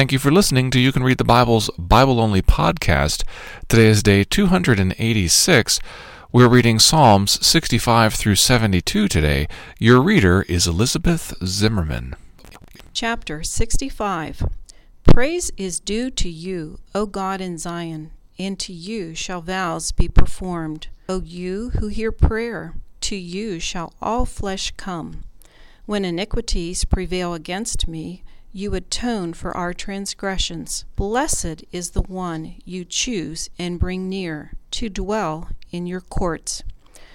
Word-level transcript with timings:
Thank 0.00 0.12
you 0.12 0.18
for 0.18 0.30
listening 0.30 0.70
to 0.70 0.80
You 0.80 0.92
Can 0.92 1.02
Read 1.02 1.18
the 1.18 1.24
Bible's 1.24 1.68
Bible 1.76 2.20
Only 2.20 2.40
podcast. 2.40 3.22
Today 3.68 3.88
is 3.88 4.02
day 4.02 4.24
286. 4.24 5.78
We're 6.32 6.48
reading 6.48 6.78
Psalms 6.78 7.46
65 7.46 8.14
through 8.14 8.36
72 8.36 9.08
today. 9.08 9.46
Your 9.78 10.00
reader 10.00 10.46
is 10.48 10.66
Elizabeth 10.66 11.34
Zimmerman. 11.44 12.16
Chapter 12.94 13.42
65 13.42 14.44
Praise 15.12 15.50
is 15.58 15.78
due 15.78 16.10
to 16.12 16.30
you, 16.30 16.78
O 16.94 17.04
God 17.04 17.42
in 17.42 17.58
Zion, 17.58 18.10
and 18.38 18.58
to 18.58 18.72
you 18.72 19.14
shall 19.14 19.42
vows 19.42 19.92
be 19.92 20.08
performed. 20.08 20.88
O 21.10 21.20
you 21.20 21.72
who 21.78 21.88
hear 21.88 22.10
prayer, 22.10 22.72
to 23.02 23.16
you 23.16 23.60
shall 23.60 23.92
all 24.00 24.24
flesh 24.24 24.72
come. 24.78 25.24
When 25.84 26.06
iniquities 26.06 26.86
prevail 26.86 27.34
against 27.34 27.86
me, 27.86 28.22
you 28.52 28.74
atone 28.74 29.32
for 29.32 29.56
our 29.56 29.72
transgressions. 29.72 30.84
Blessed 30.96 31.64
is 31.72 31.90
the 31.90 32.02
one 32.02 32.56
you 32.64 32.84
choose 32.84 33.48
and 33.58 33.78
bring 33.78 34.08
near 34.08 34.52
to 34.72 34.88
dwell 34.88 35.50
in 35.70 35.86
your 35.86 36.00
courts. 36.00 36.62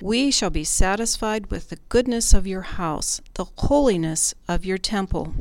We 0.01 0.31
shall 0.31 0.49
be 0.49 0.63
satisfied 0.63 1.47
with 1.47 1.69
the 1.69 1.79
goodness 1.89 2.33
of 2.33 2.47
your 2.47 2.61
house, 2.61 3.21
the 3.33 3.45
holiness 3.57 4.33
of 4.47 4.65
your 4.65 4.77
temple. 4.77 5.35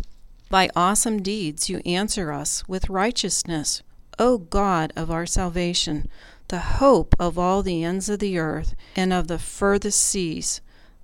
By 0.48 0.70
awesome 0.76 1.22
deeds 1.22 1.68
you 1.68 1.80
answer 1.84 2.32
us 2.32 2.66
with 2.68 2.88
righteousness, 2.88 3.82
O 4.18 4.38
God 4.38 4.92
of 4.94 5.10
our 5.10 5.26
salvation, 5.26 6.08
the 6.48 6.60
hope 6.60 7.14
of 7.18 7.38
all 7.38 7.62
the 7.62 7.82
ends 7.82 8.08
of 8.08 8.20
the 8.20 8.38
earth 8.38 8.74
and 8.94 9.12
of 9.12 9.26
the 9.26 9.38
furthest 9.38 10.00
seas, 10.00 10.60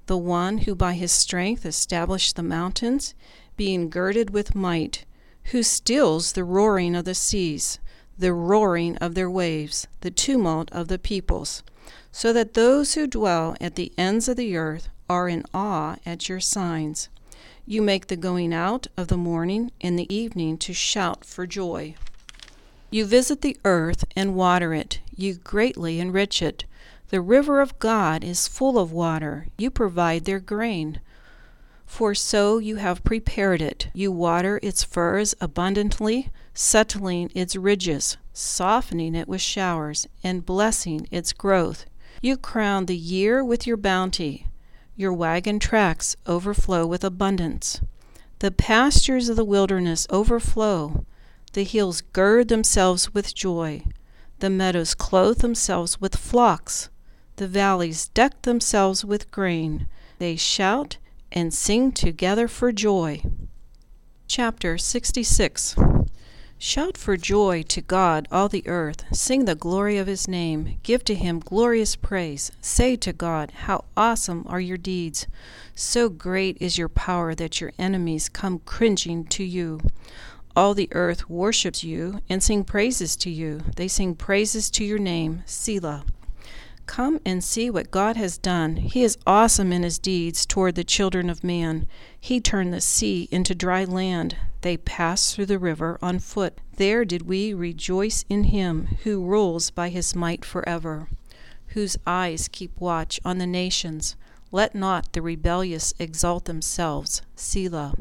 the 0.07 0.19
one 0.19 0.59
who 0.59 0.75
by 0.75 0.95
his 0.95 1.13
strength 1.13 1.65
established 1.67 2.37
the 2.37 2.43
mountains 2.43 3.15
being 3.61 3.91
girded 3.91 4.31
with 4.31 4.55
might, 4.55 5.05
who 5.53 5.63
stills 5.63 6.33
the 6.33 6.43
roaring 6.43 6.97
of 6.97 7.05
the 7.05 7.15
seas, 7.15 7.79
the 8.19 8.33
roaring 8.33 8.97
of 8.97 9.15
their 9.15 9.29
waves, 9.29 9.87
the 10.01 10.11
tumult 10.11 10.73
of 10.73 10.89
the 10.89 10.99
peoples, 10.99 11.63
so 12.11 12.33
that 12.33 12.55
those 12.55 12.95
who 12.95 13.07
dwell 13.07 13.55
at 13.61 13.75
the 13.75 13.93
ends 13.99 14.29
of 14.29 14.39
the 14.39 14.57
earth 14.57 14.89
are 15.11 15.29
in 15.29 15.45
awe 15.53 15.97
at 16.07 16.27
your 16.27 16.41
signs. 16.41 17.11
You 17.67 17.83
make 17.83 18.07
the 18.07 18.17
going 18.17 18.55
out 18.55 18.87
of 18.97 19.09
the 19.09 19.19
morning 19.19 19.73
and 19.79 19.99
the 19.99 20.11
evening 20.11 20.57
to 20.57 20.73
shout 20.73 21.27
for 21.27 21.47
joy. 21.47 21.97
You 22.91 23.05
visit 23.05 23.43
the 23.43 23.59
earth 23.67 24.07
and 24.17 24.35
water 24.35 24.73
it, 24.73 25.01
you 25.15 25.35
greatly 25.35 26.01
enrich 26.01 26.41
it. 26.41 26.65
The 27.11 27.21
river 27.21 27.61
of 27.61 27.79
God 27.79 28.25
is 28.25 28.49
full 28.49 28.79
of 28.79 28.91
water, 28.91 29.49
you 29.59 29.71
provide 29.71 30.25
their 30.25 30.41
grain. 30.41 31.01
For 31.91 32.15
so 32.15 32.59
you 32.59 32.77
have 32.77 33.05
prepared 33.05 33.61
it. 33.61 33.89
You 33.93 34.11
water 34.11 34.59
its 34.63 34.83
furs 34.83 35.35
abundantly, 35.39 36.31
settling 36.55 37.31
its 37.35 37.57
ridges, 37.57 38.17
softening 38.33 39.15
it 39.15 39.29
with 39.29 39.43
showers, 39.43 40.07
and 40.23 40.47
blessing 40.47 41.09
its 41.11 41.35
growth. 41.35 41.85
You 42.23 42.39
crown 42.39 42.87
the 42.87 42.97
year 42.97 43.45
with 43.45 43.67
your 43.67 43.77
bounty. 43.77 44.47
Your 44.97 45.13
wagon 45.13 45.59
tracks 45.59 46.17
overflow 46.27 46.87
with 46.87 47.05
abundance. 47.05 47.83
The 48.39 48.53
pastures 48.53 49.29
of 49.29 49.37
the 49.37 49.45
wilderness 49.45 50.07
overflow. 50.11 51.05
The 51.53 51.65
hills 51.65 52.01
gird 52.01 52.49
themselves 52.49 53.13
with 53.13 53.35
joy. 53.35 53.83
The 54.39 54.49
meadows 54.49 54.95
clothe 54.95 55.39
themselves 55.39 56.01
with 56.01 56.17
flocks. 56.17 56.89
The 57.37 57.49
valleys 57.49 58.09
deck 58.09 58.43
themselves 58.43 59.05
with 59.05 59.31
grain. 59.31 59.87
They 60.19 60.37
shout 60.37 60.97
and 61.33 61.53
sing 61.53 61.93
together 61.93 62.49
for 62.49 62.73
joy. 62.73 63.23
Chapter 64.27 64.79
66 64.79 65.77
Shout 66.63 66.99
for 66.99 67.17
joy 67.17 67.63
to 67.69 67.81
God, 67.81 68.29
all 68.31 68.51
the 68.51 68.69
earth. 68.69 69.05
Sing 69.17 69.47
the 69.47 69.55
glory 69.55 69.97
of 69.97 70.07
his 70.07 70.29
name. 70.29 70.79
Give 70.83 71.03
to 71.05 71.15
him 71.15 71.41
glorious 71.41 71.97
praise. 71.97 72.53
Say 72.61 72.97
to 72.97 73.15
God, 73.15 73.51
How 73.63 73.87
awesome 73.97 74.45
are 74.47 74.61
your 74.61 74.77
deeds! 74.77 75.27
So 75.75 76.11
great 76.11 76.59
is 76.61 76.77
your 76.77 76.91
power 76.91 77.35
that 77.35 77.63
your 77.63 77.73
enemies 77.79 78.29
come 78.29 78.59
cringing 78.59 79.25
to 79.29 79.43
you. 79.43 79.81
All 80.55 80.75
the 80.75 80.91
earth 80.93 81.31
worships 81.31 81.83
you 81.83 82.21
and 82.29 82.43
sing 82.43 82.65
praises 82.65 83.17
to 83.17 83.31
you. 83.31 83.63
They 83.77 83.89
sing 83.89 84.15
praises 84.15 84.71
to 84.73 84.85
your 84.85 84.99
name, 84.99 85.43
Selah. 85.47 86.05
Come 86.91 87.21
and 87.25 87.43
see 87.45 87.71
what 87.71 87.93
God 87.93 88.17
has 88.17 88.37
done. 88.37 88.75
He 88.75 89.05
is 89.05 89.17
awesome 89.25 89.73
in 89.73 89.85
his 89.85 89.97
deeds 89.97 90.45
toward 90.45 90.75
the 90.75 90.83
children 90.83 91.31
of 91.31 91.45
man. 91.45 91.87
He 92.21 92.41
turned 92.41 92.75
the 92.75 92.81
sea 92.81 93.29
into 93.31 93.55
dry 93.55 93.85
land. 93.85 94.37
They 94.63 94.77
passed 94.77 95.33
through 95.33 95.47
the 95.47 95.61
river 95.61 96.01
on 96.03 96.19
foot. 96.19 96.59
There 96.79 97.05
did 97.05 97.29
we 97.29 97.55
rejoice 97.55 98.25
in 98.29 98.43
him 98.43 98.99
who 99.05 99.25
rules 99.25 99.71
by 99.71 99.91
his 99.91 100.17
might 100.17 100.45
forever, 100.45 101.07
whose 101.69 101.97
eyes 102.09 102.49
keep 102.49 102.73
watch 102.81 103.21
on 103.25 103.39
the 103.39 103.47
nations. 103.47 104.17
Let 104.51 104.75
not 104.75 105.13
the 105.13 105.23
rebellious 105.23 105.95
exalt 106.01 106.47
themselves. 106.47 107.23
Selah. 107.37 107.95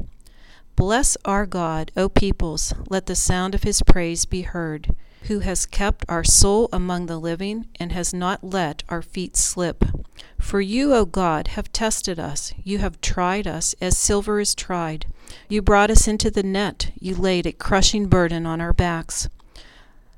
Bless 0.74 1.16
our 1.24 1.46
God, 1.46 1.92
O 1.96 2.08
peoples. 2.08 2.74
Let 2.88 3.06
the 3.06 3.14
sound 3.14 3.54
of 3.54 3.62
his 3.62 3.82
praise 3.82 4.24
be 4.24 4.42
heard 4.42 4.96
who 5.24 5.40
has 5.40 5.66
kept 5.66 6.04
our 6.08 6.24
soul 6.24 6.68
among 6.72 7.06
the 7.06 7.18
living 7.18 7.66
and 7.78 7.92
has 7.92 8.14
not 8.14 8.42
let 8.42 8.82
our 8.88 9.02
feet 9.02 9.36
slip. 9.36 9.84
For 10.38 10.60
you, 10.60 10.94
O 10.94 11.04
God, 11.04 11.48
have 11.48 11.72
tested 11.72 12.18
us. 12.18 12.52
You 12.64 12.78
have 12.78 13.00
tried 13.00 13.46
us 13.46 13.74
as 13.80 13.96
silver 13.98 14.40
is 14.40 14.54
tried. 14.54 15.06
You 15.48 15.62
brought 15.62 15.90
us 15.90 16.08
into 16.08 16.30
the 16.30 16.42
net. 16.42 16.92
You 16.98 17.14
laid 17.14 17.46
a 17.46 17.52
crushing 17.52 18.06
burden 18.06 18.46
on 18.46 18.60
our 18.60 18.72
backs. 18.72 19.28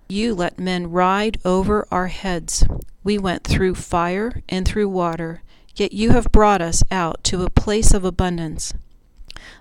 You 0.09 0.35
let 0.35 0.59
men 0.59 0.91
ride 0.91 1.39
over 1.45 1.87
our 1.91 2.09
heads. 2.09 2.65
We 3.03 3.19
went 3.19 3.45
through 3.45 3.75
fire 3.75 4.43
and 4.49 4.67
through 4.67 4.89
water, 4.89 5.43
yet 5.75 5.93
you 5.93 6.11
have 6.11 6.33
brought 6.33 6.63
us 6.63 6.83
out 6.91 7.25
to 7.25 7.43
a 7.43 7.51
place 7.51 7.93
of 7.93 8.05
abundance. 8.05 8.73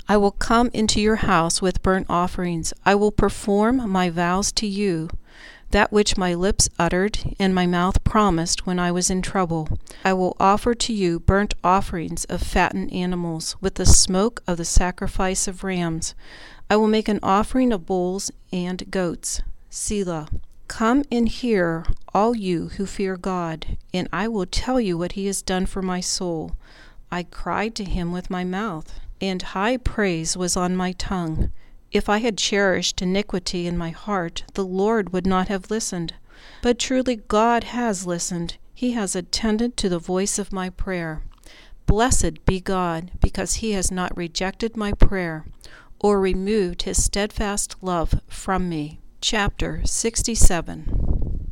I 0.08 0.18
will 0.18 0.32
come 0.32 0.70
into 0.74 1.02
your 1.02 1.18
house 1.18 1.62
with 1.62 1.82
burnt 1.82 2.08
offerings. 2.10 2.74
I 2.86 2.96
will 2.96 3.12
perform 3.12 3.90
my 3.90 4.10
vows 4.10 4.52
to 4.54 4.68
you 4.68 5.10
that 5.72 5.92
which 5.92 6.18
my 6.18 6.34
lips 6.34 6.70
uttered 6.78 7.20
and 7.40 7.56
my 7.56 7.66
mouth 7.66 8.04
promised 8.04 8.66
when 8.66 8.80
I 8.80 8.92
was 8.92 9.10
in 9.10 9.22
trouble. 9.22 9.80
I 10.04 10.14
will 10.14 10.36
offer 10.40 10.74
to 10.74 10.94
you 10.94 11.20
burnt 11.20 11.54
offerings 11.64 12.26
of 12.26 12.42
fattened 12.42 12.94
animals, 12.94 13.56
with 13.62 13.76
the 13.76 13.86
smoke 13.86 14.44
of 14.48 14.58
the 14.58 14.66
sacrifice 14.66 15.48
of 15.48 15.64
rams. 15.64 16.16
I 16.70 16.76
will 16.76 16.88
make 16.88 17.08
an 17.08 17.20
offering 17.22 17.72
of 17.72 17.86
bulls 17.86 18.32
and 18.52 18.90
goats. 18.90 19.42
Selah. 19.70 20.28
Come 20.68 21.04
and 21.12 21.28
hear, 21.28 21.86
all 22.14 22.34
you 22.36 22.70
who 22.70 22.86
fear 22.86 23.18
God, 23.18 23.78
and 23.94 24.08
I 24.14 24.30
will 24.30 24.46
tell 24.46 24.80
you 24.80 24.98
what 24.98 25.14
he 25.14 25.26
has 25.26 25.42
done 25.42 25.66
for 25.66 25.82
my 25.82 26.00
soul. 26.00 26.56
I 27.12 27.24
cried 27.24 27.76
to 27.76 27.84
him 27.84 28.14
with 28.14 28.30
my 28.30 28.46
mouth, 28.46 29.00
and 29.20 29.42
high 29.42 29.76
praise 29.76 30.38
was 30.38 30.56
on 30.56 30.78
my 30.78 30.94
tongue. 30.94 31.52
If 31.92 32.08
I 32.08 32.20
had 32.20 32.38
cherished 32.38 33.02
iniquity 33.02 33.68
in 33.68 33.78
my 33.78 33.90
heart, 33.90 34.46
the 34.54 34.64
Lord 34.64 35.12
would 35.12 35.28
not 35.28 35.50
have 35.50 35.70
listened. 35.70 36.14
But 36.62 36.80
truly 36.80 37.18
God 37.18 37.66
has 37.66 38.08
listened. 38.08 38.58
He 38.74 38.94
has 38.94 39.16
attended 39.16 39.76
to 39.78 39.90
the 39.90 40.00
voice 40.00 40.40
of 40.40 40.54
my 40.54 40.70
prayer. 40.70 41.22
Blessed 41.86 42.46
be 42.46 42.62
God, 42.62 43.12
because 43.20 43.56
he 43.56 43.72
has 43.72 43.92
not 43.92 44.16
rejected 44.16 44.78
my 44.78 44.94
prayer, 44.94 45.46
or 46.00 46.22
removed 46.22 46.84
his 46.84 47.04
steadfast 47.04 47.76
love 47.82 48.22
from 48.28 48.70
me. 48.70 49.02
Chapter 49.20 49.82
67 49.84 51.50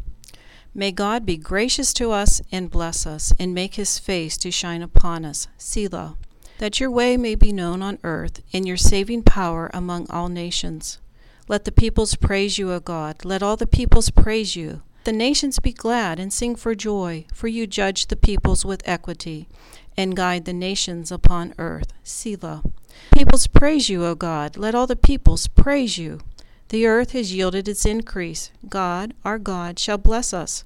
May 0.74 0.92
God 0.94 1.26
be 1.26 1.36
gracious 1.36 1.94
to 1.96 2.12
us 2.12 2.42
and 2.50 2.72
bless 2.72 3.06
us, 3.06 3.34
and 3.38 3.54
make 3.54 3.76
his 3.76 4.00
face 4.00 4.38
to 4.38 4.52
shine 4.52 4.82
upon 4.82 5.26
us. 5.26 5.50
Selah 5.58 6.16
that 6.60 6.80
your 6.80 6.92
way 6.92 7.18
may 7.18 7.36
be 7.36 7.52
known 7.52 7.82
on 7.82 7.98
earth, 8.04 8.42
and 8.54 8.68
your 8.68 8.78
saving 8.78 9.24
power 9.24 9.72
among 9.74 10.10
all 10.10 10.30
nations. 10.30 11.00
Let 11.48 11.66
the 11.66 11.72
peoples 11.72 12.16
praise 12.16 12.58
you, 12.58 12.72
O 12.72 12.80
God. 12.80 13.26
Let 13.26 13.42
all 13.42 13.58
the 13.58 13.66
peoples 13.66 14.12
praise 14.12 14.56
you. 14.56 14.84
The 15.06 15.14
nations 15.14 15.58
be 15.60 15.72
glad 15.72 16.20
and 16.20 16.32
sing 16.32 16.56
for 16.56 16.76
joy, 16.76 17.26
for 17.34 17.48
you 17.48 17.66
judge 17.66 18.08
the 18.08 18.16
peoples 18.16 18.66
with 18.66 18.88
equity, 18.88 19.48
and 19.98 20.16
guide 20.16 20.46
the 20.46 20.54
nations 20.54 21.12
upon 21.12 21.56
earth. 21.58 21.94
Selah. 22.04 22.64
Peoples 23.16 23.48
praise 23.48 23.90
you, 23.90 24.06
O 24.06 24.14
God. 24.14 24.58
Let 24.58 24.76
all 24.76 24.86
the 24.86 24.96
peoples 24.96 25.48
praise 25.48 25.98
you. 25.98 26.20
The 26.68 26.86
earth 26.86 27.14
has 27.14 27.34
yielded 27.34 27.68
its 27.68 27.86
increase. 27.86 28.52
God, 28.68 29.14
our 29.24 29.40
God, 29.40 29.80
shall 29.80 29.98
bless 29.98 30.34
us. 30.34 30.66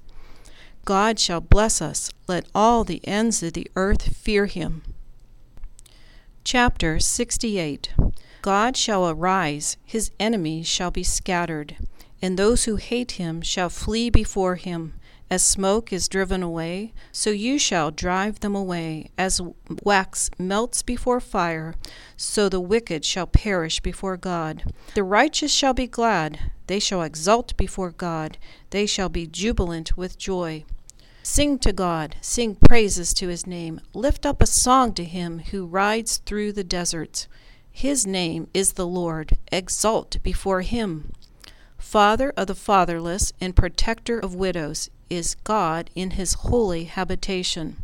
God 0.84 1.18
shall 1.18 1.40
bless 1.40 1.80
us. 1.80 2.10
Let 2.26 2.46
all 2.54 2.84
the 2.84 3.00
ends 3.06 3.42
of 3.42 3.54
the 3.54 3.70
earth 3.76 4.14
fear 4.14 4.46
him. 4.46 4.82
Chapter 6.44 7.00
68 7.00 7.94
God 8.42 8.76
shall 8.76 9.08
arise, 9.08 9.78
his 9.82 10.10
enemies 10.20 10.66
shall 10.66 10.90
be 10.90 11.02
scattered, 11.02 11.76
and 12.20 12.38
those 12.38 12.64
who 12.64 12.76
hate 12.76 13.12
him 13.12 13.40
shall 13.40 13.70
flee 13.70 14.10
before 14.10 14.56
him. 14.56 14.92
as 15.30 15.42
smoke 15.42 15.90
is 15.90 16.06
driven 16.06 16.42
away, 16.42 16.92
so 17.10 17.30
you 17.30 17.58
shall 17.58 17.90
drive 17.90 18.40
them 18.40 18.54
away. 18.54 19.10
As 19.16 19.40
wax 19.82 20.28
melts 20.38 20.82
before 20.82 21.18
fire, 21.18 21.74
so 22.14 22.50
the 22.50 22.60
wicked 22.60 23.06
shall 23.06 23.26
perish 23.26 23.80
before 23.80 24.18
God. 24.18 24.70
The 24.94 25.02
righteous 25.02 25.50
shall 25.50 25.72
be 25.72 25.86
glad, 25.86 26.52
they 26.66 26.78
shall 26.78 27.02
exult 27.02 27.56
before 27.56 27.90
God, 27.90 28.36
they 28.68 28.84
shall 28.84 29.08
be 29.08 29.26
jubilant 29.26 29.96
with 29.96 30.18
joy. 30.18 30.66
Sing 31.26 31.58
to 31.60 31.72
God, 31.72 32.16
sing 32.20 32.54
praises 32.54 33.14
to 33.14 33.28
his 33.28 33.46
name, 33.46 33.80
lift 33.94 34.26
up 34.26 34.42
a 34.42 34.46
song 34.46 34.92
to 34.92 35.04
him 35.04 35.38
who 35.38 35.64
rides 35.64 36.18
through 36.18 36.52
the 36.52 36.62
deserts. 36.62 37.28
His 37.72 38.06
name 38.06 38.48
is 38.52 38.74
the 38.74 38.86
Lord, 38.86 39.38
exult 39.50 40.22
before 40.22 40.60
him. 40.60 41.12
Father 41.78 42.34
of 42.36 42.48
the 42.48 42.54
fatherless 42.54 43.32
and 43.40 43.56
protector 43.56 44.18
of 44.18 44.34
widows 44.34 44.90
is 45.08 45.36
God 45.44 45.88
in 45.94 46.10
his 46.10 46.34
holy 46.34 46.84
habitation. 46.84 47.78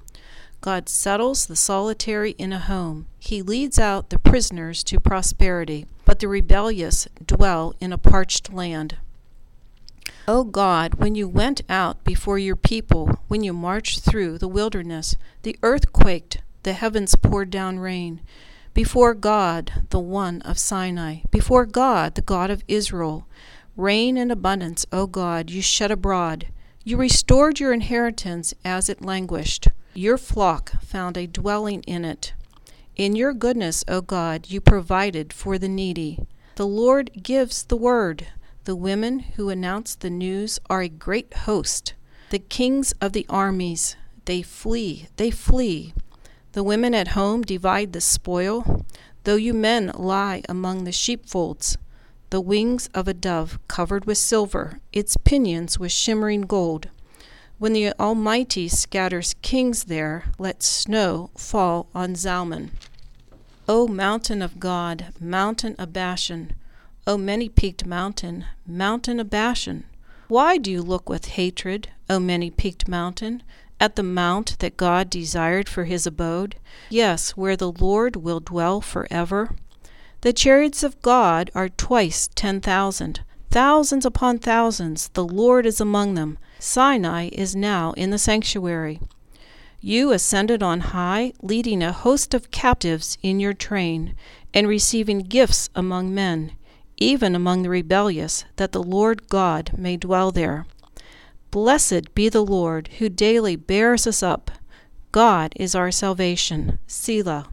God 0.60 0.90
settles 0.90 1.46
the 1.46 1.56
solitary 1.56 2.32
in 2.32 2.52
a 2.52 2.58
home. 2.58 3.06
He 3.18 3.40
leads 3.40 3.78
out 3.78 4.10
the 4.10 4.18
prisoners 4.18 4.84
to 4.84 5.00
prosperity, 5.00 5.86
but 6.04 6.18
the 6.18 6.28
rebellious 6.28 7.08
dwell 7.24 7.74
in 7.80 7.90
a 7.90 7.98
parched 7.98 8.52
land. 8.52 8.98
O 10.28 10.44
God, 10.44 10.94
when 10.94 11.14
you 11.14 11.28
went 11.28 11.62
out 11.68 12.04
before 12.04 12.38
your 12.38 12.56
people, 12.56 13.18
when 13.28 13.42
you 13.42 13.52
marched 13.52 14.00
through 14.00 14.38
the 14.38 14.48
wilderness, 14.48 15.16
the 15.42 15.56
earth 15.62 15.92
quaked, 15.92 16.38
the 16.62 16.74
heavens 16.74 17.14
poured 17.16 17.50
down 17.50 17.78
rain. 17.78 18.20
Before 18.74 19.14
God, 19.14 19.84
the 19.90 19.98
one 19.98 20.42
of 20.42 20.58
Sinai, 20.58 21.20
before 21.30 21.66
God, 21.66 22.14
the 22.14 22.22
God 22.22 22.50
of 22.50 22.62
Israel, 22.68 23.26
rain 23.76 24.16
in 24.16 24.30
abundance, 24.30 24.86
O 24.92 25.06
God, 25.06 25.50
you 25.50 25.62
shed 25.62 25.90
abroad. 25.90 26.48
You 26.84 26.96
restored 26.96 27.58
your 27.58 27.72
inheritance 27.72 28.54
as 28.64 28.88
it 28.88 29.04
languished. 29.04 29.68
Your 29.94 30.18
flock 30.18 30.80
found 30.82 31.16
a 31.16 31.26
dwelling 31.26 31.82
in 31.82 32.04
it. 32.04 32.32
In 32.94 33.16
your 33.16 33.32
goodness, 33.32 33.84
O 33.88 34.00
God, 34.00 34.50
you 34.50 34.60
provided 34.60 35.32
for 35.32 35.58
the 35.58 35.68
needy. 35.68 36.18
The 36.56 36.66
Lord 36.66 37.10
gives 37.22 37.64
the 37.64 37.76
word. 37.76 38.26
The 38.70 38.76
women 38.76 39.18
who 39.34 39.48
announce 39.48 39.96
the 39.96 40.10
news 40.10 40.60
are 40.70 40.80
a 40.80 40.88
great 40.88 41.34
host. 41.38 41.94
The 42.28 42.38
kings 42.38 42.92
of 43.00 43.12
the 43.12 43.26
armies, 43.28 43.96
they 44.26 44.42
flee, 44.42 45.08
they 45.16 45.32
flee. 45.32 45.92
The 46.52 46.62
women 46.62 46.94
at 46.94 47.18
home 47.18 47.42
divide 47.42 47.92
the 47.92 48.00
spoil, 48.00 48.86
though 49.24 49.34
you 49.34 49.54
men 49.54 49.90
lie 49.96 50.42
among 50.48 50.84
the 50.84 50.92
sheepfolds 50.92 51.78
the 52.30 52.40
wings 52.40 52.88
of 52.94 53.08
a 53.08 53.12
dove 53.12 53.58
covered 53.66 54.04
with 54.04 54.18
silver, 54.18 54.78
its 54.92 55.16
pinions 55.16 55.80
with 55.80 55.90
shimmering 55.90 56.42
gold. 56.42 56.90
When 57.58 57.72
the 57.72 57.92
Almighty 57.98 58.68
scatters 58.68 59.34
kings 59.42 59.82
there, 59.82 60.26
let 60.38 60.62
snow 60.62 61.30
fall 61.36 61.88
on 61.92 62.14
Zalmon. 62.14 62.70
O 63.68 63.88
mountain 63.88 64.40
of 64.40 64.60
God, 64.60 65.06
mountain 65.18 65.74
of 65.76 65.92
Bashan, 65.92 66.52
O 67.06 67.16
many 67.16 67.48
peaked 67.48 67.86
mountain, 67.86 68.44
mountain 68.66 69.18
of 69.18 69.30
Bashan, 69.30 69.84
why 70.28 70.58
do 70.58 70.70
you 70.70 70.82
look 70.82 71.08
with 71.08 71.28
hatred, 71.28 71.88
O 72.08 72.20
many 72.20 72.50
peaked 72.50 72.86
mountain, 72.86 73.42
at 73.80 73.96
the 73.96 74.02
mount 74.02 74.58
that 74.58 74.76
God 74.76 75.08
desired 75.08 75.68
for 75.68 75.84
his 75.84 76.06
abode? 76.06 76.56
Yes, 76.90 77.30
where 77.30 77.56
the 77.56 77.72
Lord 77.72 78.16
will 78.16 78.40
dwell 78.40 78.80
forever? 78.80 79.56
The 80.20 80.34
chariots 80.34 80.82
of 80.82 81.00
God 81.00 81.50
are 81.54 81.70
twice 81.70 82.28
ten 82.34 82.60
thousand, 82.60 83.20
thousands 83.50 84.04
upon 84.04 84.38
thousands, 84.38 85.08
the 85.14 85.24
Lord 85.24 85.64
is 85.64 85.80
among 85.80 86.14
them. 86.14 86.38
Sinai 86.58 87.30
is 87.32 87.56
now 87.56 87.92
in 87.92 88.10
the 88.10 88.18
sanctuary. 88.18 89.00
You 89.80 90.12
ascended 90.12 90.62
on 90.62 90.80
high, 90.80 91.32
leading 91.40 91.82
a 91.82 91.90
host 91.90 92.34
of 92.34 92.50
captives 92.50 93.16
in 93.22 93.40
your 93.40 93.54
train, 93.54 94.14
and 94.52 94.68
receiving 94.68 95.20
gifts 95.20 95.70
among 95.74 96.14
men, 96.14 96.52
even 97.00 97.34
among 97.34 97.62
the 97.62 97.70
rebellious, 97.70 98.44
that 98.56 98.72
the 98.72 98.82
Lord 98.82 99.28
God 99.28 99.72
may 99.76 99.96
dwell 99.96 100.30
there. 100.30 100.66
Blessed 101.50 102.14
be 102.14 102.28
the 102.28 102.44
Lord, 102.44 102.88
who 102.98 103.08
daily 103.08 103.56
bears 103.56 104.06
us 104.06 104.22
up. 104.22 104.50
God 105.10 105.52
is 105.56 105.74
our 105.74 105.90
salvation. 105.90 106.78
Selah. 106.86 107.48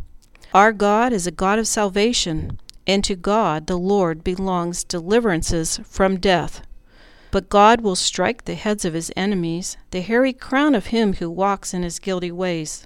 Our 0.54 0.72
God 0.72 1.12
is 1.12 1.26
a 1.26 1.32
God 1.32 1.58
of 1.58 1.68
salvation, 1.68 2.60
and 2.86 3.04
to 3.04 3.16
God 3.16 3.68
the 3.68 3.78
Lord 3.78 4.24
belongs 4.24 4.84
deliverances 4.84 5.80
from 5.86 6.20
death. 6.20 6.62
But 7.32 7.50
God 7.50 7.82
will 7.82 7.96
strike 7.96 8.46
the 8.46 8.56
heads 8.56 8.86
of 8.86 8.94
his 8.94 9.12
enemies, 9.16 9.78
the 9.92 10.02
hairy 10.02 10.34
crown 10.34 10.76
of 10.76 10.88
him 10.88 11.14
who 11.14 11.30
walks 11.30 11.74
in 11.74 11.84
his 11.84 12.00
guilty 12.00 12.32
ways. 12.32 12.86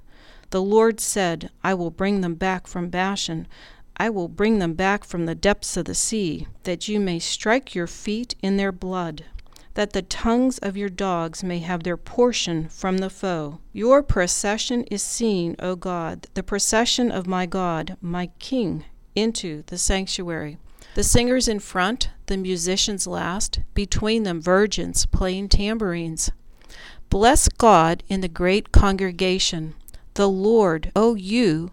The 0.49 0.61
Lord 0.61 0.99
said, 0.99 1.49
I 1.63 1.73
will 1.73 1.91
bring 1.91 2.21
them 2.21 2.35
back 2.35 2.67
from 2.67 2.89
Bashan. 2.89 3.47
I 4.01 4.09
will 4.09 4.29
bring 4.29 4.57
them 4.57 4.73
back 4.73 5.03
from 5.03 5.27
the 5.27 5.35
depths 5.35 5.77
of 5.77 5.85
the 5.85 5.93
sea, 5.93 6.47
that 6.63 6.87
you 6.87 6.99
may 6.99 7.19
strike 7.19 7.75
your 7.75 7.85
feet 7.85 8.33
in 8.41 8.57
their 8.57 8.71
blood 8.71 9.25
that 9.75 9.93
the 9.93 10.01
tongues 10.01 10.57
of 10.57 10.75
your 10.75 10.89
dogs 10.89 11.43
may 11.43 11.59
have 11.59 11.83
their 11.83 11.97
portion 11.97 12.67
from 12.67 12.97
the 12.97 13.11
foe. 13.11 13.59
Your 13.71 14.01
procession 14.01 14.85
is 14.85 15.03
seen, 15.03 15.55
O 15.59 15.75
God, 15.75 16.25
the 16.33 16.41
procession 16.41 17.11
of 17.11 17.27
my 17.27 17.45
God, 17.45 17.95
my 18.01 18.31
King, 18.39 18.85
into 19.13 19.61
the 19.67 19.77
sanctuary. 19.77 20.57
The 20.95 21.03
singers 21.03 21.47
in 21.47 21.59
front, 21.59 22.09
the 22.25 22.37
musicians 22.37 23.05
last, 23.05 23.59
between 23.75 24.23
them 24.23 24.41
virgins 24.41 25.05
playing 25.05 25.49
tambourines. 25.49 26.31
Bless 27.11 27.47
God 27.49 28.01
in 28.09 28.21
the 28.21 28.27
great 28.27 28.71
congregation, 28.71 29.75
the 30.15 30.27
Lord, 30.27 30.91
O 30.95 31.13
you 31.13 31.71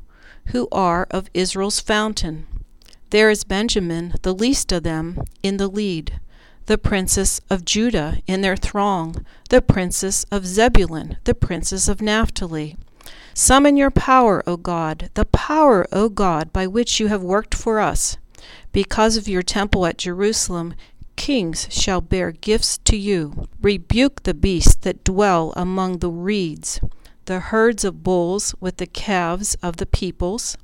who 0.49 0.69
are 0.71 1.07
of 1.11 1.31
Israel's 1.35 1.81
fountain. 1.81 2.47
There 3.11 3.31
is 3.31 3.45
Benjamin, 3.45 4.15
the 4.23 4.35
least 4.35 4.73
of 4.73 4.83
them, 4.83 5.23
in 5.43 5.57
the 5.57 5.69
lead 5.69 6.21
the 6.69 6.77
princess 6.77 7.41
of 7.49 7.65
Judah 7.65 8.19
in 8.27 8.43
their 8.43 8.55
throng, 8.55 9.25
the 9.49 9.63
princess 9.63 10.25
of 10.31 10.47
Zebulun, 10.47 11.17
the 11.25 11.35
princess 11.35 11.89
of 11.89 12.03
Naphtali. 12.03 12.77
Summon 13.33 13.79
your 13.79 13.91
power, 13.91 14.43
O 14.47 14.59
God, 14.59 15.09
the 15.15 15.25
power, 15.25 15.87
O 15.93 16.11
God, 16.11 16.53
by 16.53 16.67
which 16.67 17.01
you 17.01 17.07
have 17.07 17.23
worked 17.23 17.55
for 17.55 17.81
us. 17.81 18.19
Because 18.71 19.17
of 19.17 19.27
your 19.27 19.41
temple 19.43 19.87
at 19.87 19.97
Jerusalem, 19.97 20.75
kings 21.17 21.69
shall 21.71 22.03
bear 22.03 22.33
gifts 22.33 22.77
to 22.85 22.99
you. 22.99 23.49
Rebuke 23.63 24.25
the 24.25 24.35
beasts 24.35 24.75
that 24.83 25.05
dwell 25.05 25.55
among 25.57 26.01
the 26.01 26.11
reeds, 26.11 26.81
the 27.29 27.41
herds 27.41 27.85
of 27.85 28.03
bulls 28.03 28.55
with 28.59 28.79
the 28.79 28.87
calves 28.87 29.55
of 29.63 29.77
the 29.77 29.85
peoples. 29.85 30.57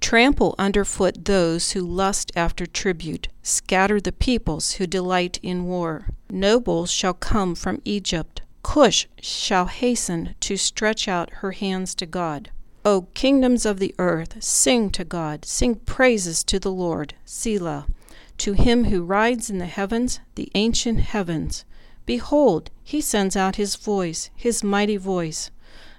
Trample 0.00 0.56
underfoot 0.58 1.26
those 1.26 1.72
who 1.72 1.80
lust 1.80 2.32
after 2.34 2.66
tribute, 2.66 3.28
scatter 3.44 4.00
the 4.00 4.10
peoples 4.10 4.72
who 4.72 4.86
delight 4.88 5.38
in 5.44 5.66
war. 5.66 6.08
Nobles 6.28 6.90
shall 6.90 7.14
come 7.14 7.54
from 7.54 7.80
Egypt, 7.84 8.42
Cush 8.64 9.06
shall 9.20 9.66
hasten 9.66 10.34
to 10.40 10.56
stretch 10.56 11.06
out 11.06 11.30
her 11.34 11.52
hands 11.52 11.94
to 11.94 12.04
God. 12.04 12.50
O 12.84 13.02
kingdoms 13.14 13.64
of 13.64 13.78
the 13.78 13.94
earth, 13.96 14.42
sing 14.42 14.90
to 14.90 15.04
God, 15.04 15.44
sing 15.44 15.76
praises 15.76 16.42
to 16.42 16.58
the 16.58 16.72
Lord, 16.72 17.14
Selah. 17.24 17.86
To 18.38 18.54
him 18.54 18.86
who 18.86 19.04
rides 19.04 19.50
in 19.50 19.58
the 19.58 19.66
heavens, 19.66 20.18
the 20.34 20.50
ancient 20.56 20.98
heavens. 20.98 21.64
Behold, 22.06 22.70
he 22.82 23.00
sends 23.00 23.36
out 23.36 23.54
his 23.54 23.76
voice, 23.76 24.30
his 24.34 24.64
mighty 24.64 24.96
voice. 24.96 25.52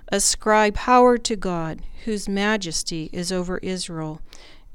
Ascribe 0.09 0.73
power 0.75 1.17
to 1.17 1.35
God, 1.35 1.81
whose 2.05 2.29
majesty 2.29 3.09
is 3.11 3.31
over 3.31 3.57
Israel, 3.57 4.21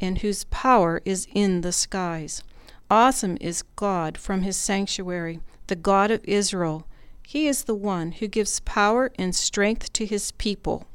and 0.00 0.18
whose 0.18 0.44
power 0.44 1.00
is 1.04 1.26
in 1.34 1.62
the 1.62 1.72
skies. 1.72 2.42
Awesome 2.90 3.38
is 3.40 3.64
God 3.74 4.18
from 4.18 4.42
his 4.42 4.56
sanctuary, 4.58 5.40
the 5.68 5.76
God 5.76 6.10
of 6.10 6.22
Israel. 6.24 6.86
He 7.26 7.46
is 7.46 7.64
the 7.64 7.74
one 7.74 8.12
who 8.12 8.28
gives 8.28 8.60
power 8.60 9.10
and 9.18 9.34
strength 9.34 9.92
to 9.94 10.04
his 10.04 10.32
people. 10.32 10.86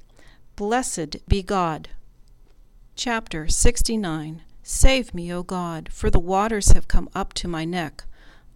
Blessed 0.56 1.28
be 1.28 1.42
God. 1.42 1.90
Chapter 2.96 3.48
69 3.48 4.44
Save 4.62 5.14
me, 5.14 5.34
O 5.34 5.44
God, 5.44 5.90
for 5.92 6.10
the 6.12 6.20
waters 6.20 6.74
have 6.74 6.88
come 6.88 7.10
up 7.16 7.34
to 7.36 7.48
my 7.48 7.66
neck. 7.66 8.04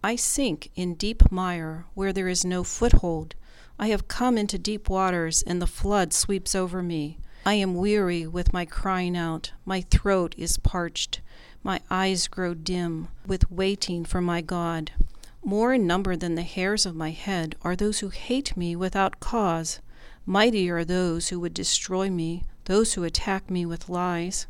I 0.04 0.14
sink 0.14 0.70
in 0.76 0.94
deep 0.94 1.32
mire 1.32 1.86
where 1.94 2.12
there 2.12 2.28
is 2.28 2.44
no 2.44 2.62
foothold. 2.62 3.34
I 3.78 3.88
have 3.88 4.08
come 4.08 4.38
into 4.38 4.58
deep 4.58 4.88
waters, 4.88 5.42
and 5.42 5.60
the 5.60 5.66
flood 5.66 6.12
sweeps 6.12 6.54
over 6.54 6.82
me. 6.82 7.18
I 7.44 7.54
am 7.54 7.74
weary 7.74 8.26
with 8.26 8.52
my 8.52 8.64
crying 8.64 9.16
out. 9.16 9.52
My 9.64 9.80
throat 9.80 10.34
is 10.38 10.58
parched. 10.58 11.20
My 11.64 11.80
eyes 11.90 12.28
grow 12.28 12.54
dim 12.54 13.08
with 13.26 13.50
waiting 13.50 14.04
for 14.04 14.20
my 14.20 14.40
God. 14.40 14.92
More 15.44 15.72
in 15.74 15.86
number 15.86 16.14
than 16.14 16.36
the 16.36 16.42
hairs 16.42 16.86
of 16.86 16.94
my 16.94 17.10
head 17.10 17.56
are 17.62 17.74
those 17.74 17.98
who 17.98 18.10
hate 18.10 18.56
me 18.56 18.76
without 18.76 19.18
cause. 19.18 19.80
Mighty 20.24 20.70
are 20.70 20.84
those 20.84 21.30
who 21.30 21.40
would 21.40 21.54
destroy 21.54 22.10
me, 22.10 22.44
those 22.66 22.94
who 22.94 23.02
attack 23.02 23.50
me 23.50 23.66
with 23.66 23.88
lies. 23.88 24.46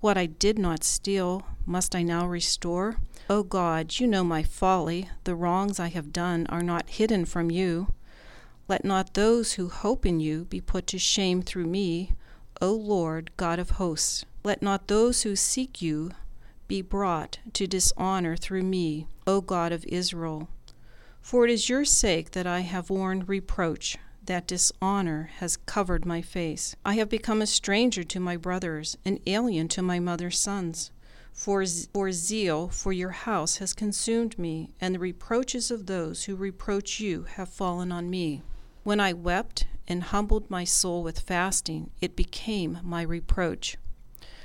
What 0.00 0.16
I 0.16 0.24
did 0.24 0.58
not 0.58 0.84
steal, 0.84 1.42
must 1.66 1.94
I 1.94 2.02
now 2.02 2.26
restore? 2.26 2.96
O 3.28 3.42
God, 3.42 3.98
you 3.98 4.06
know 4.06 4.24
my 4.24 4.42
folly. 4.42 5.10
The 5.24 5.34
wrongs 5.34 5.78
I 5.78 5.88
have 5.88 6.12
done 6.12 6.46
are 6.48 6.62
not 6.62 6.88
hidden 6.88 7.26
from 7.26 7.50
you. 7.50 7.88
Let 8.68 8.84
not 8.84 9.14
those 9.14 9.52
who 9.52 9.68
hope 9.68 10.04
in 10.04 10.18
you 10.18 10.44
be 10.46 10.60
put 10.60 10.88
to 10.88 10.98
shame 10.98 11.40
through 11.40 11.66
me, 11.66 12.14
O 12.60 12.72
Lord 12.72 13.30
God 13.36 13.60
of 13.60 13.70
hosts. 13.70 14.24
Let 14.42 14.60
not 14.60 14.88
those 14.88 15.22
who 15.22 15.36
seek 15.36 15.80
you 15.80 16.10
be 16.66 16.82
brought 16.82 17.38
to 17.52 17.68
dishonor 17.68 18.36
through 18.36 18.64
me, 18.64 19.06
O 19.24 19.40
God 19.40 19.70
of 19.70 19.84
Israel. 19.86 20.48
For 21.20 21.44
it 21.44 21.50
is 21.52 21.68
your 21.68 21.84
sake 21.84 22.32
that 22.32 22.46
I 22.46 22.60
have 22.60 22.90
worn 22.90 23.24
reproach, 23.26 23.98
that 24.24 24.48
dishonor 24.48 25.30
has 25.36 25.56
covered 25.58 26.04
my 26.04 26.20
face. 26.20 26.74
I 26.84 26.94
have 26.94 27.08
become 27.08 27.40
a 27.40 27.46
stranger 27.46 28.02
to 28.02 28.18
my 28.18 28.36
brothers, 28.36 28.96
an 29.04 29.20
alien 29.28 29.68
to 29.68 29.82
my 29.82 30.00
mother's 30.00 30.40
sons. 30.40 30.90
For, 31.32 31.64
for 31.92 32.10
zeal 32.10 32.68
for 32.68 32.92
your 32.92 33.10
house 33.10 33.58
has 33.58 33.74
consumed 33.74 34.38
me, 34.38 34.70
and 34.80 34.94
the 34.94 34.98
reproaches 34.98 35.70
of 35.70 35.86
those 35.86 36.24
who 36.24 36.34
reproach 36.34 36.98
you 36.98 37.24
have 37.34 37.48
fallen 37.48 37.92
on 37.92 38.10
me. 38.10 38.42
When 38.86 39.00
I 39.00 39.14
wept 39.14 39.66
and 39.88 40.00
humbled 40.00 40.48
my 40.48 40.62
soul 40.62 41.02
with 41.02 41.18
fasting, 41.18 41.90
it 42.00 42.14
became 42.14 42.78
my 42.84 43.02
reproach. 43.02 43.76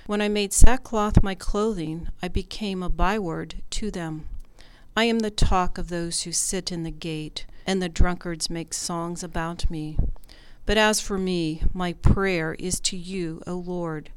When 0.08 0.20
I 0.20 0.30
made 0.30 0.52
sackcloth 0.52 1.22
my 1.22 1.36
clothing, 1.36 2.08
I 2.24 2.28
became 2.28 2.82
a 2.82 2.90
byword 2.90 3.62
to 3.70 3.92
them. 3.92 4.28
I 4.98 5.04
am 5.04 5.20
the 5.20 5.30
talk 5.30 5.78
of 5.78 5.90
those 5.90 6.24
who 6.24 6.32
sit 6.32 6.72
in 6.72 6.82
the 6.82 6.90
gate, 6.90 7.46
and 7.68 7.84
the 7.84 7.88
drunkards 7.88 8.50
make 8.50 8.74
songs 8.74 9.24
about 9.24 9.70
me. 9.70 10.00
But 10.66 10.80
as 10.80 11.00
for 11.00 11.20
me, 11.20 11.62
my 11.72 11.94
prayer 11.94 12.56
is 12.58 12.80
to 12.80 12.98
you, 12.98 13.44
O 13.46 13.54
Lord 13.54 14.10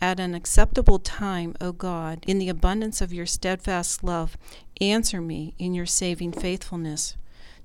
at 0.00 0.18
an 0.18 0.34
acceptable 0.34 0.98
time, 0.98 1.54
O 1.60 1.70
God, 1.70 2.24
in 2.26 2.38
the 2.40 2.48
abundance 2.48 3.00
of 3.00 3.12
your 3.12 3.26
steadfast 3.26 4.02
love, 4.02 4.36
answer 4.80 5.20
me 5.20 5.54
in 5.58 5.74
your 5.74 5.86
saving 5.86 6.32
faithfulness. 6.32 7.16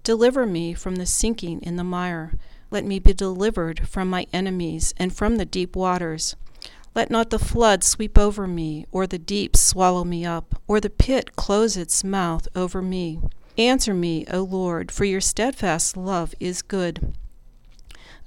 Deliver 0.08 0.46
me 0.46 0.74
from 0.74 0.96
the 0.96 1.06
sinking 1.06 1.60
in 1.64 1.76
the 1.76 1.84
mire. 1.84 2.32
Let 2.72 2.86
me 2.86 2.98
be 2.98 3.14
delivered 3.14 3.90
from 3.90 4.10
my 4.10 4.26
enemies 4.32 4.94
and 4.96 5.14
from 5.14 5.36
the 5.36 5.44
deep 5.44 5.76
waters. 5.76 6.38
Let 6.96 7.12
not 7.12 7.30
the 7.30 7.38
flood 7.38 7.84
sweep 7.84 8.18
over 8.18 8.48
me, 8.48 8.86
or 8.90 9.06
the 9.06 9.20
deep 9.20 9.58
swallow 9.58 10.06
me 10.06 10.26
up, 10.26 10.62
or 10.66 10.80
the 10.80 10.90
pit 10.90 11.36
close 11.36 11.76
its 11.76 12.06
mouth 12.06 12.48
over 12.56 12.82
me. 12.82 13.20
Answer 13.58 13.94
me, 13.94 14.26
O 14.32 14.44
Lord, 14.44 14.94
for 14.94 15.04
your 15.04 15.20
steadfast 15.20 15.98
love 15.98 16.34
is 16.40 16.62
good. 16.62 17.14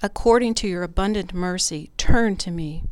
According 0.03 0.53
to 0.57 0.69
your 0.69 0.83
abundant 0.83 1.33
mercy, 1.33 1.93
turn 1.97 2.37
to 2.37 2.51
me. 2.51 2.85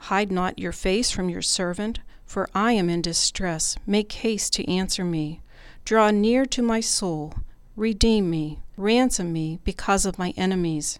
Hide 0.00 0.30
not 0.30 0.58
your 0.58 0.72
face 0.72 1.10
from 1.10 1.30
your 1.30 1.40
servant, 1.40 2.00
for 2.26 2.50
I 2.54 2.72
am 2.72 2.90
in 2.90 3.00
distress. 3.00 3.78
Make 3.86 4.12
haste 4.12 4.52
to 4.52 4.70
answer 4.70 5.02
me. 5.02 5.40
Draw 5.86 6.10
near 6.10 6.44
to 6.44 6.60
my 6.60 6.80
soul. 6.80 7.32
Redeem 7.78 8.28
me. 8.28 8.58
Ransom 8.76 9.32
me 9.32 9.60
because 9.62 10.04
of 10.04 10.18
my 10.18 10.34
enemies. 10.36 10.98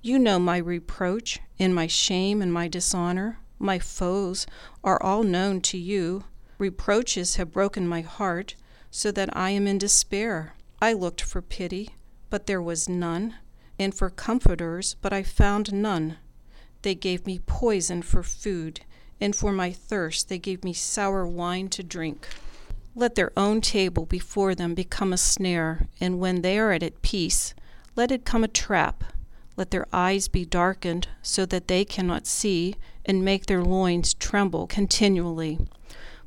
You 0.00 0.16
know 0.20 0.38
my 0.38 0.58
reproach, 0.58 1.40
and 1.58 1.74
my 1.74 1.88
shame, 1.88 2.40
and 2.40 2.52
my 2.52 2.68
dishonor. 2.68 3.40
My 3.58 3.80
foes 3.80 4.46
are 4.84 5.02
all 5.02 5.24
known 5.24 5.60
to 5.62 5.76
you. 5.76 6.22
Reproaches 6.56 7.34
have 7.34 7.50
broken 7.50 7.88
my 7.88 8.02
heart, 8.02 8.54
so 8.92 9.10
that 9.10 9.36
I 9.36 9.50
am 9.50 9.66
in 9.66 9.76
despair. 9.76 10.54
I 10.80 10.92
looked 10.92 11.20
for 11.20 11.42
pity, 11.42 11.90
but 12.30 12.46
there 12.46 12.62
was 12.62 12.88
none, 12.88 13.34
and 13.76 13.92
for 13.92 14.08
comforters, 14.08 14.94
but 15.02 15.12
I 15.12 15.24
found 15.24 15.72
none. 15.72 16.18
They 16.82 16.94
gave 16.94 17.26
me 17.26 17.40
poison 17.40 18.02
for 18.02 18.22
food, 18.22 18.82
and 19.20 19.34
for 19.34 19.50
my 19.50 19.72
thirst 19.72 20.28
they 20.28 20.38
gave 20.38 20.62
me 20.62 20.74
sour 20.74 21.26
wine 21.26 21.70
to 21.70 21.82
drink. 21.82 22.28
Let 22.96 23.16
their 23.16 23.32
own 23.36 23.60
table 23.60 24.06
before 24.06 24.54
them 24.54 24.74
become 24.74 25.12
a 25.12 25.18
snare, 25.18 25.88
and 26.00 26.20
when 26.20 26.42
they 26.42 26.58
are 26.60 26.70
at 26.70 27.02
peace, 27.02 27.52
let 27.96 28.12
it 28.12 28.24
come 28.24 28.44
a 28.44 28.48
trap. 28.48 29.02
Let 29.56 29.72
their 29.72 29.86
eyes 29.92 30.28
be 30.28 30.44
darkened, 30.44 31.08
so 31.20 31.44
that 31.46 31.66
they 31.66 31.84
cannot 31.84 32.28
see, 32.28 32.76
and 33.04 33.24
make 33.24 33.46
their 33.46 33.64
loins 33.64 34.14
tremble 34.14 34.68
continually. 34.68 35.58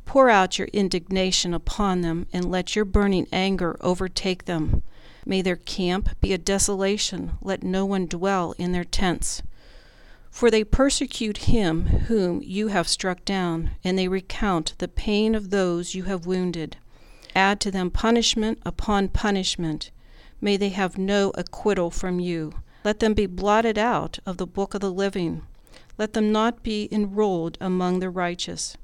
Pour 0.05 0.29
out 0.29 0.59
your 0.59 0.67
indignation 0.73 1.53
upon 1.53 2.01
them, 2.01 2.27
and 2.33 2.51
let 2.51 2.75
your 2.75 2.85
burning 2.85 3.27
anger 3.31 3.77
overtake 3.79 4.43
them. 4.43 4.83
May 5.25 5.41
their 5.41 5.55
camp 5.55 6.19
be 6.19 6.33
a 6.33 6.37
desolation, 6.37 7.37
let 7.41 7.63
no 7.63 7.85
one 7.85 8.07
dwell 8.07 8.53
in 8.57 8.73
their 8.73 8.85
tents. 8.85 9.41
For 10.37 10.51
they 10.51 10.63
persecute 10.63 11.49
him 11.49 11.87
whom 12.05 12.43
you 12.43 12.67
have 12.67 12.87
struck 12.87 13.25
down, 13.25 13.71
and 13.83 13.97
they 13.97 14.07
recount 14.07 14.75
the 14.77 14.87
pain 14.87 15.33
of 15.33 15.49
those 15.49 15.95
you 15.95 16.03
have 16.03 16.27
wounded. 16.27 16.77
Add 17.33 17.59
to 17.61 17.71
them 17.71 17.89
punishment 17.89 18.59
upon 18.63 19.07
punishment. 19.07 19.89
May 20.39 20.55
they 20.55 20.69
have 20.69 20.95
no 20.95 21.31
acquittal 21.33 21.89
from 21.89 22.19
you. 22.19 22.53
Let 22.83 22.99
them 22.99 23.15
be 23.15 23.25
blotted 23.25 23.79
out 23.79 24.19
of 24.27 24.37
the 24.37 24.45
book 24.45 24.75
of 24.75 24.81
the 24.81 24.91
living. 24.91 25.41
Let 25.97 26.13
them 26.13 26.31
not 26.31 26.61
be 26.61 26.87
enrolled 26.91 27.57
among 27.59 27.99
the 27.99 28.11
righteous. 28.11 28.77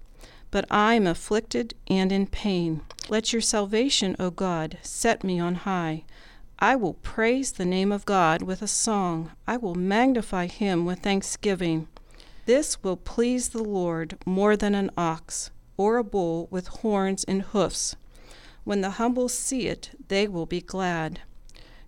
But 0.50 0.66
I 0.72 0.96
am 0.96 1.06
afflicted 1.06 1.76
and 1.88 2.12
in 2.12 2.26
pain. 2.26 2.82
Let 3.10 3.32
your 3.32 3.44
salvation, 3.44 4.16
O 4.18 4.32
God, 4.32 4.80
set 4.82 5.24
me 5.24 5.40
on 5.40 5.54
high. 5.54 6.06
I 6.60 6.76
will 6.76 6.94
praise 6.94 7.52
the 7.52 7.66
name 7.66 7.92
of 7.92 8.06
God 8.06 8.42
with 8.42 8.62
a 8.62 8.68
song. 8.68 9.32
I 9.48 9.58
will 9.58 9.76
magnify 9.76 10.48
him 10.48 10.86
with 10.86 11.00
thanksgiving. 11.00 11.88
This 12.46 12.84
will 12.84 12.98
please 12.98 13.50
the 13.50 13.64
Lord 13.64 14.18
more 14.26 14.56
than 14.56 14.76
an 14.76 14.92
ox 14.98 15.52
or 15.78 15.98
a 15.98 16.04
bull 16.04 16.48
with 16.52 16.68
horns 16.68 17.24
and 17.24 17.42
hoofs. 17.42 17.96
When 18.64 18.82
the 18.82 18.92
humble 18.92 19.30
see 19.30 19.68
it, 19.68 19.92
they 20.08 20.28
will 20.28 20.46
be 20.46 20.62
glad. 20.62 21.22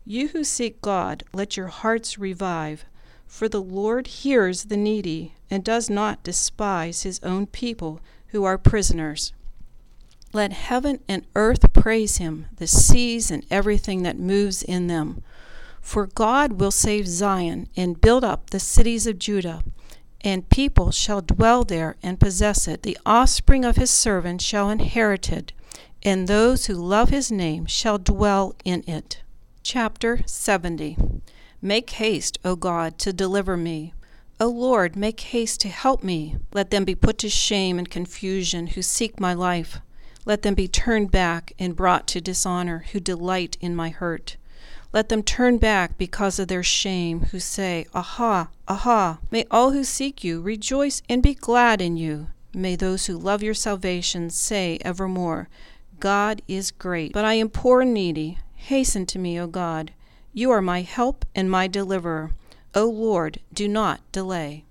You 0.05 0.29
who 0.29 0.43
seek 0.43 0.81
God, 0.81 1.24
let 1.34 1.57
your 1.57 1.67
hearts 1.67 2.17
revive. 2.17 2.86
For 3.25 3.50
the 3.50 3.62
Lord 3.62 4.07
hears 4.07 4.65
the 4.65 4.77
needy 4.77 5.36
and 5.50 5.63
does 5.63 5.89
not 5.89 6.24
despise 6.24 7.03
his 7.03 7.19
own 7.24 7.48
people 7.48 8.00
who 8.27 8.43
are 8.43 8.57
prisoners. 8.57 9.34
Let 10.34 10.51
heaven 10.51 11.00
and 11.08 11.25
earth 11.36 11.72
praise 11.74 12.17
him, 12.17 12.48
the 12.58 12.67
seas 12.67 13.32
and 13.32 13.46
everything 13.50 14.03
that 14.03 14.20
moves 14.20 14.63
in 14.63 14.88
them. 14.88 15.24
For 15.82 16.08
God 16.08 16.53
will 16.53 16.72
save 16.72 17.08
Zion 17.08 17.70
and 17.77 18.01
build 18.01 18.24
up 18.24 18.50
the 18.50 18.60
cities 18.60 19.08
of 19.08 19.20
Judah, 19.20 19.63
and 20.22 20.50
people 20.50 20.91
shall 20.91 21.22
dwell 21.22 21.63
there 21.63 21.96
and 22.01 22.20
possess 22.20 22.67
it. 22.67 22.84
The 22.84 22.98
offspring 23.05 23.63
of 23.63 23.75
his 23.75 23.91
servants 23.91 24.44
shall 24.44 24.70
inherit 24.70 25.32
it, 25.32 25.53
and 26.03 26.27
those 26.27 26.65
who 26.65 26.74
love 26.74 27.10
his 27.10 27.32
name 27.32 27.65
shall 27.65 27.98
dwell 27.98 28.55
in 28.65 28.84
it. 28.88 29.22
Chapter 29.63 30.22
70 30.25 30.98
Make 31.62 31.89
haste, 31.91 32.38
O 32.44 32.55
God, 32.55 32.98
to 33.00 33.13
deliver 33.13 33.55
me. 33.55 33.94
O 34.39 34.48
Lord, 34.48 34.96
make 34.96 35.20
haste 35.20 35.62
to 35.62 35.70
help 35.70 36.03
me. 36.03 36.38
Let 36.53 36.70
them 36.70 36.84
be 36.84 36.94
put 36.94 37.17
to 37.20 37.29
shame 37.29 37.79
and 37.79 37.89
confusion 37.89 38.67
who 38.67 38.82
seek 38.82 39.20
my 39.20 39.34
life. 39.34 39.79
Let 40.25 40.41
them 40.41 40.55
be 40.55 40.67
turned 40.67 41.12
back 41.12 41.53
and 41.60 41.75
brought 41.75 42.08
to 42.08 42.20
dishonor 42.20 42.86
who 42.91 43.00
delight 43.00 43.58
in 43.62 43.75
my 43.75 43.89
hurt. 43.89 44.38
Let 44.91 45.10
them 45.10 45.24
turn 45.24 45.58
back 45.58 45.98
because 45.98 46.39
of 46.39 46.48
their 46.48 46.63
shame, 46.63 47.27
who 47.32 47.39
say, 47.39 47.86
Aha, 47.94 48.50
aha. 48.67 49.20
May 49.29 49.46
all 49.51 49.72
who 49.72 49.84
seek 49.84 50.24
you 50.24 50.41
rejoice 50.41 51.01
and 51.08 51.22
be 51.22 51.34
glad 51.34 51.82
in 51.82 51.98
you. 51.98 52.27
May 52.53 52.75
those 52.75 53.05
who 53.05 53.17
love 53.17 53.44
your 53.44 53.53
salvation 53.53 54.29
say 54.29 54.79
evermore, 54.82 55.50
God 56.00 56.41
is 56.48 56.72
great. 56.72 57.13
But 57.13 57.25
I 57.25 57.34
am 57.34 57.50
poor 57.50 57.82
and 57.82 57.94
needy. 57.94 58.39
Hasten 58.55 59.05
to 59.08 59.20
me, 59.20 59.39
O 59.39 59.48
God. 59.48 59.91
You 60.34 60.50
are 60.51 60.62
my 60.62 60.82
help 60.82 61.25
and 61.36 61.51
my 61.51 61.67
deliverer. 61.67 62.32
O 62.74 62.86
Lord, 62.86 63.39
do 63.53 63.67
not 63.67 64.01
delay. 64.12 64.65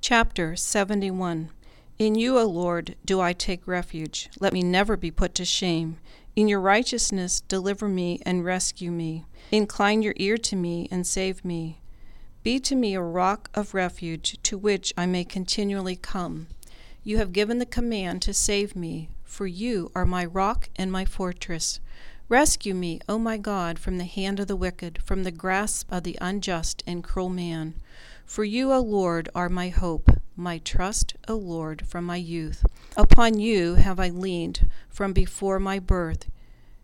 Chapter 0.00 0.56
71 0.56 1.50
in 1.98 2.16
you, 2.16 2.38
O 2.38 2.44
Lord, 2.44 2.96
do 3.04 3.20
I 3.20 3.32
take 3.32 3.66
refuge. 3.66 4.28
Let 4.40 4.52
me 4.52 4.62
never 4.62 4.96
be 4.96 5.10
put 5.10 5.34
to 5.36 5.44
shame. 5.44 5.98
In 6.34 6.48
your 6.48 6.60
righteousness, 6.60 7.42
deliver 7.42 7.88
me 7.88 8.20
and 8.26 8.44
rescue 8.44 8.90
me. 8.90 9.24
Incline 9.52 10.02
your 10.02 10.14
ear 10.16 10.36
to 10.38 10.56
me 10.56 10.88
and 10.90 11.06
save 11.06 11.44
me. 11.44 11.80
Be 12.42 12.58
to 12.60 12.74
me 12.74 12.94
a 12.94 13.00
rock 13.00 13.48
of 13.54 13.74
refuge 13.74 14.36
to 14.42 14.58
which 14.58 14.92
I 14.98 15.06
may 15.06 15.24
continually 15.24 15.96
come. 15.96 16.48
You 17.04 17.18
have 17.18 17.32
given 17.32 17.58
the 17.58 17.66
command 17.66 18.22
to 18.22 18.34
save 18.34 18.74
me, 18.74 19.10
for 19.22 19.46
you 19.46 19.92
are 19.94 20.04
my 20.04 20.24
rock 20.24 20.68
and 20.74 20.90
my 20.90 21.04
fortress. 21.04 21.78
Rescue 22.28 22.74
me, 22.74 23.00
O 23.08 23.18
my 23.18 23.36
God, 23.36 23.78
from 23.78 23.98
the 23.98 24.04
hand 24.04 24.40
of 24.40 24.48
the 24.48 24.56
wicked, 24.56 25.02
from 25.02 25.22
the 25.22 25.30
grasp 25.30 25.92
of 25.92 26.02
the 26.02 26.18
unjust 26.20 26.82
and 26.86 27.04
cruel 27.04 27.28
man. 27.28 27.74
For 28.26 28.42
you, 28.42 28.72
O 28.72 28.80
Lord, 28.80 29.28
are 29.34 29.48
my 29.48 29.68
hope, 29.68 30.10
my 30.36 30.58
trust, 30.58 31.14
O 31.28 31.34
Lord, 31.34 31.86
from 31.86 32.04
my 32.04 32.16
youth. 32.16 32.64
Upon 32.96 33.38
you 33.38 33.74
have 33.74 34.00
I 34.00 34.08
leaned 34.08 34.70
from 34.88 35.12
before 35.12 35.58
my 35.58 35.78
birth. 35.78 36.28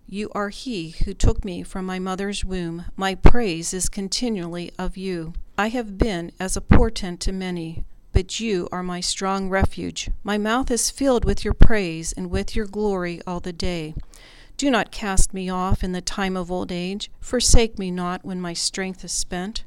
You 0.07 0.30
are 0.33 0.49
he 0.49 0.90
who 1.04 1.14
took 1.14 1.45
me 1.45 1.62
from 1.62 1.87
my 1.87 1.99
mother's 1.99 2.45
womb. 2.45 2.87
My 2.97 3.14
praise 3.14 3.73
is 3.73 3.88
continually 3.88 4.73
of 4.78 4.97
you. 4.97 5.35
I 5.57 5.69
have 5.69 5.99
been 5.99 6.33
as 6.40 6.57
a 6.57 6.61
portent 6.61 7.21
to 7.21 7.33
many, 7.33 7.85
but 8.12 8.40
you 8.40 8.69
are 8.73 8.83
my 8.83 9.00
strong 9.00 9.49
refuge. 9.49 10.11
My 10.25 10.37
mouth 10.37 10.71
is 10.71 10.90
filled 10.90 11.25
with 11.25 11.45
your 11.45 11.54
praise 11.54 12.12
and 12.12 12.30
with 12.30 12.57
your 12.57 12.66
glory 12.66 13.21
all 13.26 13.40
the 13.40 13.52
day. 13.52 13.95
Do 14.57 14.71
not 14.71 14.90
cast 14.90 15.33
me 15.33 15.49
off 15.49 15.85
in 15.85 15.92
the 15.92 16.00
time 16.00 16.37
of 16.37 16.50
old 16.50 16.73
age. 16.73 17.11
Forsake 17.21 17.78
me 17.78 17.90
not 17.90 18.25
when 18.25 18.40
my 18.40 18.52
strength 18.52 19.04
is 19.04 19.12
spent. 19.12 19.64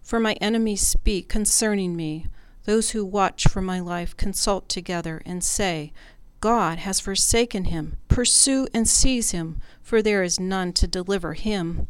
For 0.00 0.18
my 0.18 0.32
enemies 0.40 0.86
speak 0.86 1.28
concerning 1.28 1.94
me. 1.94 2.26
Those 2.64 2.90
who 2.90 3.04
watch 3.04 3.48
for 3.48 3.60
my 3.60 3.80
life 3.80 4.16
consult 4.16 4.68
together 4.68 5.20
and 5.26 5.42
say, 5.42 5.92
God 6.40 6.78
has 6.78 7.00
forsaken 7.00 7.66
him. 7.66 7.96
Pursue 8.08 8.66
and 8.74 8.88
seize 8.88 9.30
him, 9.30 9.60
for 9.80 10.02
there 10.02 10.22
is 10.22 10.40
none 10.40 10.72
to 10.74 10.86
deliver 10.86 11.34
him. 11.34 11.88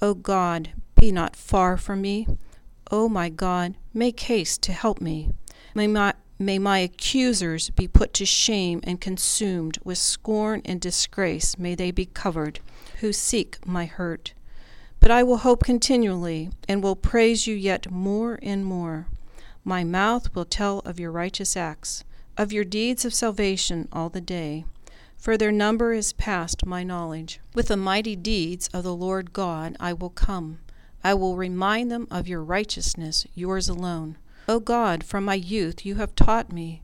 O 0.00 0.14
God, 0.14 0.72
be 0.98 1.12
not 1.12 1.36
far 1.36 1.76
from 1.76 2.00
me. 2.00 2.26
O 2.90 3.08
my 3.08 3.28
God, 3.28 3.74
make 3.92 4.20
haste 4.20 4.62
to 4.62 4.72
help 4.72 5.00
me. 5.00 5.30
May 5.74 5.86
my, 5.86 6.14
may 6.38 6.58
my 6.58 6.78
accusers 6.78 7.70
be 7.70 7.88
put 7.88 8.14
to 8.14 8.26
shame 8.26 8.80
and 8.84 9.00
consumed. 9.00 9.78
With 9.84 9.98
scorn 9.98 10.62
and 10.64 10.80
disgrace 10.80 11.58
may 11.58 11.74
they 11.74 11.90
be 11.90 12.06
covered, 12.06 12.60
who 13.00 13.12
seek 13.12 13.58
my 13.66 13.86
hurt. 13.86 14.34
But 15.00 15.10
I 15.10 15.22
will 15.22 15.38
hope 15.38 15.64
continually, 15.64 16.50
and 16.66 16.82
will 16.82 16.96
praise 16.96 17.46
you 17.46 17.54
yet 17.54 17.90
more 17.90 18.38
and 18.42 18.64
more. 18.64 19.08
My 19.66 19.82
mouth 19.82 20.34
will 20.34 20.44
tell 20.44 20.80
of 20.80 21.00
your 21.00 21.10
righteous 21.10 21.56
acts 21.56 22.04
of 22.36 22.52
your 22.52 22.64
deeds 22.64 23.04
of 23.04 23.14
salvation 23.14 23.88
all 23.92 24.08
the 24.08 24.20
day, 24.20 24.64
for 25.16 25.36
their 25.36 25.52
number 25.52 25.92
is 25.92 26.12
past 26.12 26.66
my 26.66 26.82
knowledge. 26.82 27.40
With 27.54 27.68
the 27.68 27.76
mighty 27.76 28.16
deeds 28.16 28.68
of 28.74 28.82
the 28.82 28.94
Lord 28.94 29.32
God 29.32 29.76
I 29.78 29.92
will 29.92 30.10
come. 30.10 30.58
I 31.02 31.14
will 31.14 31.36
remind 31.36 31.90
them 31.90 32.08
of 32.10 32.26
your 32.26 32.42
righteousness, 32.42 33.26
yours 33.34 33.68
alone. 33.68 34.18
O 34.48 34.58
God, 34.58 35.04
from 35.04 35.24
my 35.24 35.34
youth 35.34 35.86
you 35.86 35.94
have 35.94 36.14
taught 36.14 36.52
me, 36.52 36.82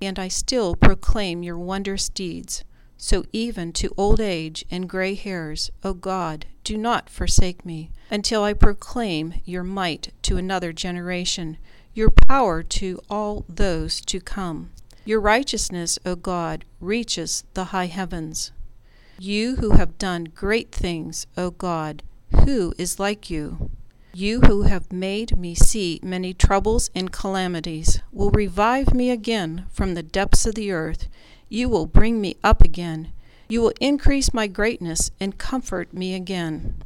and 0.00 0.18
I 0.18 0.28
still 0.28 0.74
proclaim 0.74 1.42
your 1.42 1.58
wondrous 1.58 2.08
deeds. 2.08 2.64
So 2.96 3.24
even 3.32 3.72
to 3.74 3.92
old 3.96 4.20
age 4.20 4.64
and 4.70 4.88
gray 4.88 5.14
hairs, 5.14 5.70
O 5.82 5.94
God, 5.94 6.46
do 6.62 6.76
not 6.78 7.10
forsake 7.10 7.66
me, 7.66 7.90
until 8.10 8.42
I 8.42 8.54
proclaim 8.54 9.34
your 9.44 9.64
might 9.64 10.12
to 10.22 10.36
another 10.36 10.72
generation, 10.72 11.58
your 11.94 12.10
power 12.10 12.62
to 12.62 13.00
all 13.08 13.44
those 13.48 14.00
to 14.02 14.20
come. 14.20 14.70
Your 15.04 15.20
righteousness, 15.20 15.98
O 16.04 16.16
God, 16.16 16.64
reaches 16.80 17.44
the 17.54 17.66
high 17.66 17.86
heavens. 17.86 18.52
You 19.18 19.56
who 19.56 19.70
have 19.70 19.98
done 19.98 20.24
great 20.34 20.72
things, 20.72 21.26
O 21.36 21.50
God, 21.50 22.02
who 22.44 22.74
is 22.78 22.98
like 22.98 23.30
you? 23.30 23.70
You 24.12 24.40
who 24.42 24.62
have 24.62 24.92
made 24.92 25.36
me 25.36 25.54
see 25.54 26.00
many 26.02 26.34
troubles 26.34 26.90
and 26.94 27.12
calamities 27.12 28.00
will 28.12 28.30
revive 28.30 28.94
me 28.94 29.10
again 29.10 29.66
from 29.70 29.94
the 29.94 30.02
depths 30.02 30.46
of 30.46 30.54
the 30.54 30.72
earth. 30.72 31.08
You 31.48 31.68
will 31.68 31.86
bring 31.86 32.20
me 32.20 32.36
up 32.42 32.62
again. 32.62 33.12
You 33.48 33.60
will 33.60 33.72
increase 33.80 34.34
my 34.34 34.46
greatness 34.46 35.10
and 35.20 35.38
comfort 35.38 35.92
me 35.92 36.14
again. 36.14 36.82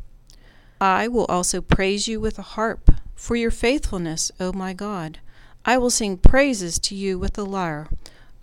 I 0.81 1.09
will 1.09 1.27
also 1.27 1.61
praise 1.61 2.09
you 2.09 2.21
with 2.21 2.39
a 2.39 2.43
harp 2.43 2.91
for 3.19 3.35
your 3.35 3.51
faithfulness, 3.51 4.31
O 4.39 4.53
my 4.53 4.73
God. 4.73 5.19
I 5.65 5.77
will 5.77 5.91
sing 5.91 6.17
praises 6.17 6.79
to 6.79 6.95
you 6.95 7.19
with 7.19 7.33
the 7.33 7.45
lyre, 7.45 7.89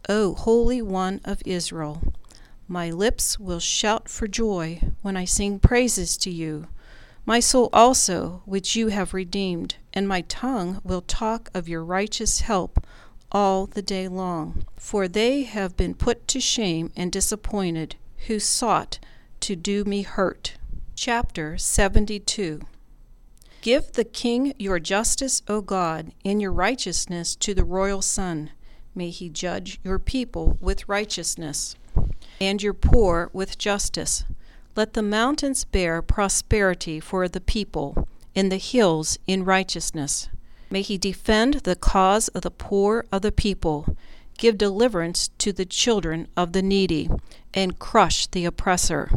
O 0.10 0.36
Holy 0.36 0.82
One 0.82 1.22
of 1.24 1.41
Israel. 1.46 2.13
My 2.67 2.91
lips 2.91 3.39
will 3.39 3.62
shout 3.62 4.10
for 4.10 4.27
joy 4.27 4.82
when 5.01 5.15
I 5.15 5.24
sing 5.24 5.60
praises 5.60 6.17
to 6.17 6.29
you. 6.29 6.67
My 7.25 7.39
soul 7.39 7.70
also, 7.72 8.41
which 8.46 8.75
you 8.75 8.89
have 8.89 9.13
redeemed, 9.13 9.75
and 9.94 10.08
my 10.08 10.22
tongue 10.22 10.82
will 10.84 11.01
talk 11.01 11.50
of 11.53 11.70
your 11.70 11.84
righteous 11.84 12.41
help 12.41 12.86
all 13.32 13.65
the 13.65 13.82
day 13.82 14.10
long. 14.10 14.65
For 14.75 15.08
they 15.08 15.44
have 15.44 15.77
been 15.77 15.96
put 15.96 16.27
to 16.27 16.39
shame 16.41 16.91
and 16.98 17.12
disappointed, 17.12 17.96
who 18.27 18.39
sought 18.39 19.00
to 19.39 19.55
do 19.55 19.86
me 19.86 20.01
hurt. 20.01 20.58
Chapter 20.96 21.58
72 21.58 22.62
Give 23.65 23.91
the 23.93 24.03
king 24.03 24.53
your 24.60 24.77
justice, 24.77 25.41
O 25.48 25.60
God, 25.60 26.12
and 26.24 26.39
your 26.39 26.51
righteousness 26.51 27.36
to 27.38 27.55
the 27.55 27.63
royal 27.63 28.03
son. 28.03 28.51
May 28.93 29.10
he 29.10 29.27
judge 29.27 29.79
your 29.84 29.98
people 29.98 30.60
with 30.62 30.88
righteousness, 30.88 31.75
and 32.39 32.62
your 32.62 32.75
poor 32.75 33.31
with 33.34 33.57
justice. 33.57 34.24
Let 34.75 34.93
the 34.93 35.01
mountains 35.01 35.65
bear 35.65 36.04
prosperity 36.04 36.99
for 36.99 37.28
the 37.28 37.41
people, 37.41 38.08
and 38.36 38.51
the 38.51 38.58
hills 38.58 39.17
in 39.25 39.43
righteousness. 39.43 40.30
May 40.69 40.84
he 40.84 40.99
defend 40.99 41.56
the 41.63 41.75
cause 41.75 42.28
of 42.28 42.43
the 42.43 42.51
poor 42.51 43.08
of 43.12 43.23
the 43.23 43.32
people, 43.32 43.97
give 44.38 44.60
deliverance 44.60 45.30
to 45.39 45.51
the 45.51 45.65
children 45.65 46.28
of 46.38 46.54
the 46.54 46.62
needy, 46.62 47.10
and 47.51 47.80
crush 47.80 48.28
the 48.28 48.45
oppressor. 48.45 49.10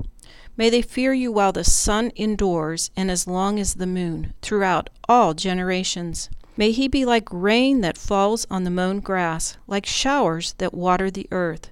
May 0.59 0.71
they 0.71 0.83
fear 0.83 1.13
you 1.15 1.31
while 1.31 1.53
the 1.53 1.63
sun 1.63 2.11
endures 2.17 2.91
and 2.97 3.13
as 3.13 3.29
long 3.29 3.61
as 3.61 3.75
the 3.75 3.87
moon, 3.87 4.35
throughout 4.43 4.91
all 5.09 5.33
generations. 5.33 6.29
May 6.57 6.73
he 6.73 6.89
be 6.89 7.05
like 7.05 7.29
rain 7.31 7.81
that 7.83 7.97
falls 7.97 8.45
on 8.51 8.65
the 8.65 8.71
mown 8.71 8.99
grass, 8.99 9.57
like 9.69 9.87
showers 9.87 10.57
that 10.59 10.75
water 10.75 11.13
the 11.13 11.29
earth. 11.31 11.71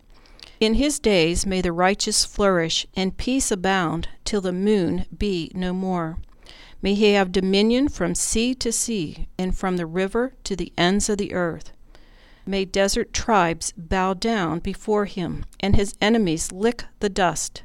In 0.60 0.74
his 0.74 1.00
days 1.00 1.44
may 1.44 1.60
the 1.60 1.72
righteous 1.72 2.24
flourish, 2.24 2.86
and 2.94 3.16
peace 3.16 3.50
abound, 3.50 4.08
till 4.24 4.40
the 4.40 4.52
moon 4.52 5.06
be 5.18 5.50
no 5.52 5.72
more. 5.72 6.18
May 6.80 6.94
he 6.94 7.14
have 7.14 7.32
dominion 7.32 7.88
from 7.88 8.14
sea 8.14 8.54
to 8.54 8.70
sea, 8.70 9.26
and 9.36 9.58
from 9.58 9.78
the 9.78 9.86
river 9.86 10.34
to 10.44 10.54
the 10.54 10.72
ends 10.78 11.08
of 11.08 11.18
the 11.18 11.34
earth. 11.34 11.72
May 12.46 12.64
desert 12.64 13.12
tribes 13.12 13.72
bow 13.76 14.14
down 14.14 14.60
before 14.60 15.06
him, 15.06 15.44
and 15.58 15.74
his 15.74 15.96
enemies 16.00 16.52
lick 16.52 16.84
the 17.00 17.08
dust. 17.08 17.64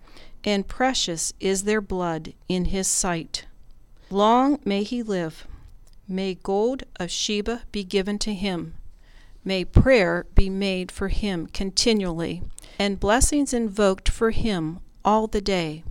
and 0.43 0.67
precious 0.67 1.33
is 1.39 1.63
their 1.63 1.81
blood 1.81 2.33
in 2.47 2.65
his 2.65 2.87
sight. 2.87 3.45
Long 4.09 4.59
may 4.65 4.83
he 4.83 5.03
live. 5.03 5.47
May 6.07 6.35
gold 6.35 6.83
of 6.99 7.11
Sheba 7.11 7.63
be 7.71 7.83
given 7.83 8.19
to 8.19 8.33
him. 8.33 8.75
May 9.43 9.65
prayer 9.65 10.25
be 10.35 10.49
made 10.49 10.91
for 10.91 11.07
him 11.07 11.47
continually, 11.47 12.43
and 12.77 12.99
blessings 12.99 13.53
invoked 13.53 14.09
for 14.09 14.31
him 14.31 14.79
all 15.03 15.27
the 15.27 15.41
day. 15.41 15.83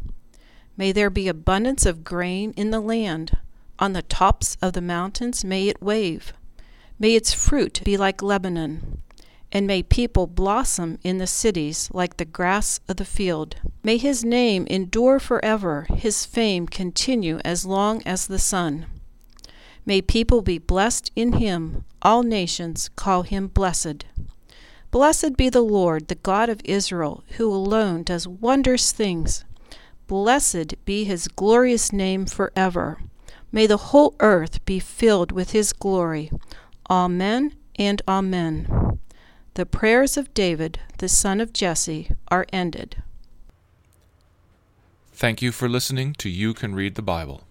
May 0.77 0.93
there 0.93 1.11
be 1.11 1.29
abundance 1.29 1.85
of 1.87 2.05
grain 2.05 2.53
in 2.57 2.71
the 2.71 2.81
land. 2.81 3.37
On 3.79 3.93
the 3.93 4.03
tops 4.03 4.57
of 4.61 4.75
the 4.75 4.83
mountains 4.83 5.45
may 5.45 5.69
it 5.69 5.83
wave. 5.83 6.33
May 6.99 7.15
its 7.15 7.33
fruit 7.33 7.81
be 7.85 7.97
like 7.97 8.23
Lebanon 8.23 9.01
and 9.53 9.67
may 9.67 9.83
people 9.83 10.27
blossom 10.27 10.99
in 11.03 11.19
the 11.19 11.27
cities 11.27 11.91
like 11.93 12.17
the 12.17 12.25
grass 12.25 12.81
of 12.89 12.97
the 12.97 13.05
field. 13.05 13.57
May 13.83 13.97
his 13.97 14.25
name 14.25 14.67
endure 14.69 15.19
forever, 15.19 15.87
his 15.95 16.25
fame 16.25 16.67
continue 16.67 17.39
as 17.45 17.67
long 17.67 18.03
as 18.05 18.27
the 18.27 18.39
sun. 18.39 18.87
May 19.85 20.03
people 20.03 20.43
be 20.43 20.59
blessed 20.59 21.11
in 21.17 21.35
him, 21.35 21.85
all 22.03 22.23
nations 22.23 22.91
call 22.95 23.23
him 23.23 23.49
blessed. 23.49 24.05
Blessed 24.91 25.37
be 25.37 25.49
the 25.49 25.63
Lord, 25.63 26.09
the 26.09 26.17
God 26.17 26.49
of 26.49 26.61
Israel, 26.65 27.25
who 27.37 27.53
alone 27.53 28.03
does 28.03 28.29
wondrous 28.29 28.93
things. 28.93 29.45
Blessed 30.07 30.85
be 30.85 31.05
his 31.05 31.29
glorious 31.29 31.93
name 31.93 32.27
forever. 32.27 33.01
May 33.53 33.67
the 33.67 33.77
whole 33.77 34.15
earth 34.21 34.65
be 34.65 34.79
filled 34.79 35.33
with 35.33 35.53
his 35.53 35.73
glory. 35.73 36.31
Amen 36.89 37.55
and 37.77 38.03
Amen. 38.07 39.00
The 39.55 39.67
prayers 39.67 40.17
of 40.17 40.33
David, 40.33 40.79
the 40.99 41.09
son 41.09 41.41
of 41.41 41.53
Jesse, 41.53 42.11
are 42.29 42.47
ended. 42.53 43.03
Thank 45.13 45.43
you 45.43 45.53
for 45.53 45.69
listening 45.69 46.15
to 46.15 46.29
You 46.29 46.55
Can 46.55 46.75
Read 46.75 46.95
the 46.95 47.03
Bible. 47.03 47.43